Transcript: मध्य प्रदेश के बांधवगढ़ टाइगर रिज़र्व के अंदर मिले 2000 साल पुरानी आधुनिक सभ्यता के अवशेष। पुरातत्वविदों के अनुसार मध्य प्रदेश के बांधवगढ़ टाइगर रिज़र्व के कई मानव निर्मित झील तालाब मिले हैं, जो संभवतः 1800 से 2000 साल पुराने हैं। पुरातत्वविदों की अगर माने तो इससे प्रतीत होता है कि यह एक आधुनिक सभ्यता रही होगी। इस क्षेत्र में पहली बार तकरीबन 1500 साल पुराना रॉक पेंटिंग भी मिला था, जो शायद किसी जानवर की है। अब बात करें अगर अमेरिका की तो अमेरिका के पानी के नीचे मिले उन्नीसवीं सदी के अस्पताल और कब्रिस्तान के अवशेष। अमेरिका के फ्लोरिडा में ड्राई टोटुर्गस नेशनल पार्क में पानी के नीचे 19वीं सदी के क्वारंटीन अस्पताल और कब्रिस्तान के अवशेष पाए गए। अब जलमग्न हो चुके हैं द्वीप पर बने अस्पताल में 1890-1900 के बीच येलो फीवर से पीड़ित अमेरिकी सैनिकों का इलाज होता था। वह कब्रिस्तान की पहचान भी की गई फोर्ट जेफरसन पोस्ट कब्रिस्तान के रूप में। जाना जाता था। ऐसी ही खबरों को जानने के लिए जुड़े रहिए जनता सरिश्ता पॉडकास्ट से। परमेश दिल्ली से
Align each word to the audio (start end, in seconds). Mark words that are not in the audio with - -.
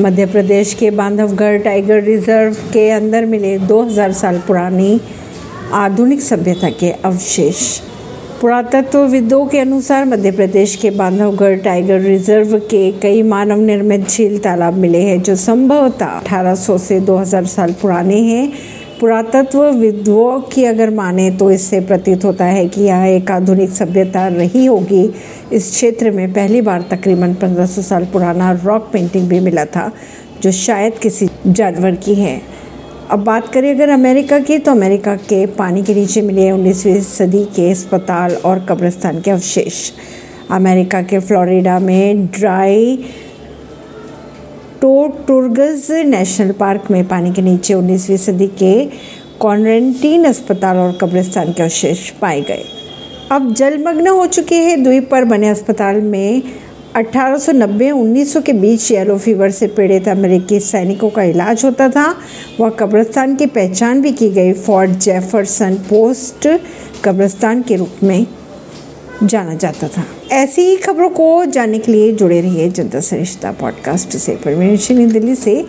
मध्य 0.00 0.26
प्रदेश 0.26 0.74
के 0.74 0.90
बांधवगढ़ 0.90 1.58
टाइगर 1.58 2.02
रिज़र्व 2.02 2.54
के 2.72 2.90
अंदर 2.90 3.24
मिले 3.24 3.58
2000 3.58 4.12
साल 4.12 4.38
पुरानी 4.38 5.00
आधुनिक 5.72 6.20
सभ्यता 6.20 6.70
के 6.70 6.90
अवशेष। 6.90 7.80
पुरातत्वविदों 8.40 9.46
के 9.46 9.58
अनुसार 9.58 10.04
मध्य 10.04 10.30
प्रदेश 10.30 10.76
के 10.76 10.90
बांधवगढ़ 10.90 11.58
टाइगर 11.58 12.00
रिज़र्व 12.00 12.58
के 12.58 12.92
कई 12.92 13.22
मानव 13.22 13.60
निर्मित 13.60 14.08
झील 14.08 14.38
तालाब 14.38 14.74
मिले 14.74 14.98
हैं, 14.98 15.22
जो 15.22 15.36
संभवतः 15.36 16.06
1800 16.06 16.78
से 16.78 17.00
2000 17.00 17.44
साल 17.44 17.72
पुराने 17.72 18.20
हैं। 18.20 18.52
पुरातत्वविदों 19.00 20.40
की 20.52 20.64
अगर 20.64 20.90
माने 20.90 21.30
तो 21.30 21.50
इससे 21.50 21.80
प्रतीत 21.80 22.24
होता 22.24 22.44
है 22.44 22.66
कि 22.68 22.82
यह 22.82 23.04
एक 23.06 23.30
आधुनिक 23.30 23.70
सभ्यता 23.70 24.26
रही 24.28 24.64
होगी। 24.66 25.02
इस 25.52 25.70
क्षेत्र 25.70 26.10
में 26.10 26.32
पहली 26.32 26.60
बार 26.60 26.84
तकरीबन 26.90 27.34
1500 27.34 27.82
साल 27.82 28.04
पुराना 28.04 28.50
रॉक 28.64 28.88
पेंटिंग 28.92 29.28
भी 29.28 29.40
मिला 29.40 29.64
था, 29.64 29.90
जो 30.42 30.52
शायद 30.52 30.98
किसी 30.98 31.28
जानवर 31.46 31.94
की 31.96 32.14
है। 32.14 32.40
अब 33.10 33.24
बात 33.24 33.48
करें 33.48 33.70
अगर 33.74 33.88
अमेरिका 33.88 34.38
की 34.38 34.58
तो 34.58 34.70
अमेरिका 34.70 35.14
के 35.16 35.44
पानी 35.54 35.82
के 35.82 35.94
नीचे 35.94 36.22
मिले 36.22 36.50
उन्नीसवीं 36.50 37.00
सदी 37.02 37.44
के 37.56 37.70
अस्पताल 37.70 38.34
और 38.44 38.66
कब्रिस्तान 38.68 39.20
के 39.20 39.30
अवशेष। 39.30 39.90
अमेरिका 40.50 41.02
के 41.02 41.18
फ्लोरिडा 41.18 41.78
में 41.78 42.26
ड्राई 42.28 42.98
टोटुर्गस 44.80 45.86
नेशनल 46.06 46.50
पार्क 46.52 46.90
में 46.90 47.06
पानी 47.08 47.32
के 47.32 47.42
नीचे 47.42 47.74
19वीं 47.74 48.16
सदी 48.16 48.46
के 48.58 48.84
क्वारंटीन 49.40 50.24
अस्पताल 50.24 50.76
और 50.76 50.98
कब्रिस्तान 51.00 51.52
के 51.52 51.62
अवशेष 51.62 52.10
पाए 52.10 52.40
गए। 52.40 52.64
अब 53.32 53.52
जलमग्न 53.54 54.08
हो 54.08 54.26
चुके 54.26 54.54
हैं 54.54 54.82
द्वीप 54.82 55.08
पर 55.10 55.24
बने 55.24 55.48
अस्पताल 55.48 56.00
में 56.02 56.42
1890-1900 56.96 58.42
के 58.42 58.52
बीच 58.52 58.90
येलो 58.92 59.18
फीवर 59.18 59.50
से 59.50 59.66
पीड़ित 59.66 60.08
अमेरिकी 60.08 60.60
सैनिकों 60.60 61.10
का 61.10 61.22
इलाज 61.22 61.64
होता 61.64 61.88
था। 61.88 62.14
वह 62.60 62.70
कब्रिस्तान 62.70 63.34
की 63.36 63.46
पहचान 63.46 64.00
भी 64.02 64.12
की 64.12 64.30
गई 64.30 64.52
फोर्ट 64.52 64.90
जेफरसन 64.90 65.74
पोस्ट 65.90 66.48
कब्रिस्तान 67.04 67.62
के 67.62 67.76
रूप 67.76 68.02
में। 68.02 68.26
जाना 69.22 69.54
जाता 69.54 69.88
था। 69.88 70.04
ऐसी 70.32 70.62
ही 70.62 70.76
खबरों 70.76 71.10
को 71.10 71.44
जानने 71.44 71.78
के 71.78 71.92
लिए 71.92 72.12
जुड़े 72.12 72.40
रहिए 72.40 72.68
जनता 72.68 73.00
सरिश्ता 73.00 73.52
पॉडकास्ट 73.52 74.16
से। 74.16 74.36
परमेश 74.36 74.92
दिल्ली 74.92 75.34
से 75.34 75.64